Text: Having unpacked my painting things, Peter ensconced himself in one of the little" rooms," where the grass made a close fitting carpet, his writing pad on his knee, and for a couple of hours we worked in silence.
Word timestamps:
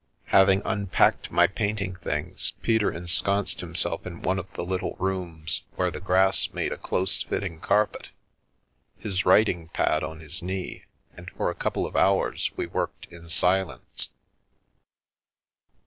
Having 0.33 0.63
unpacked 0.65 1.29
my 1.29 1.45
painting 1.45 1.95
things, 1.95 2.53
Peter 2.63 2.91
ensconced 2.91 3.59
himself 3.61 4.03
in 4.07 4.23
one 4.23 4.39
of 4.39 4.51
the 4.53 4.63
little" 4.63 4.95
rooms," 4.99 5.61
where 5.75 5.91
the 5.91 5.99
grass 5.99 6.49
made 6.53 6.71
a 6.71 6.77
close 6.79 7.21
fitting 7.21 7.59
carpet, 7.59 8.09
his 8.97 9.27
writing 9.27 9.67
pad 9.67 10.03
on 10.03 10.19
his 10.19 10.41
knee, 10.41 10.85
and 11.15 11.29
for 11.29 11.51
a 11.51 11.53
couple 11.55 11.85
of 11.85 11.95
hours 11.95 12.49
we 12.55 12.65
worked 12.65 13.05
in 13.11 13.29
silence. 13.29 14.09